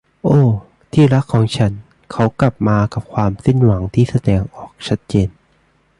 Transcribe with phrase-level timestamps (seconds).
[0.23, 0.39] โอ้
[0.93, 1.71] ที่รักของฉัน
[2.11, 5.29] เขากลับมากับความสิ้นหวังที่แสดงออกชัดเจน